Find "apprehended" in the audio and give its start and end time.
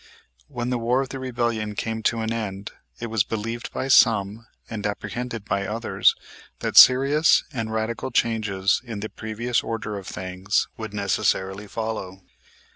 4.87-5.45